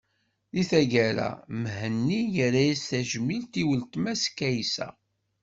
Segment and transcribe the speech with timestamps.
[0.53, 1.29] Di taggara,
[1.63, 4.87] Mhenni yerra-as tajmilt i weltma-s Kaysa.